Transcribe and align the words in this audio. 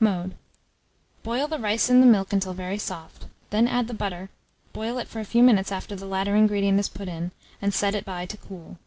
Mode. 0.00 0.34
Boil 1.22 1.46
the 1.46 1.58
rice 1.58 1.90
in 1.90 2.00
the 2.00 2.06
milk 2.06 2.32
until 2.32 2.54
very 2.54 2.78
soft; 2.78 3.26
then 3.50 3.68
add 3.68 3.86
the 3.86 3.92
butter 3.92 4.30
boil 4.72 4.96
it 4.96 5.08
for 5.08 5.20
a 5.20 5.26
few 5.26 5.42
minutes 5.42 5.70
after 5.70 5.94
the 5.94 6.06
latter 6.06 6.34
ingredient 6.34 6.80
is 6.80 6.88
put 6.88 7.06
in, 7.06 7.32
and 7.60 7.74
set 7.74 7.94
it 7.94 8.06
by 8.06 8.24
to 8.24 8.36
cool. 8.38 8.78